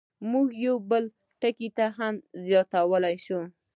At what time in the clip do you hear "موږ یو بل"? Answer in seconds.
0.31-1.03